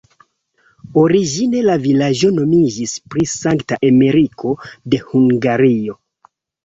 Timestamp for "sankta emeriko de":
3.35-5.05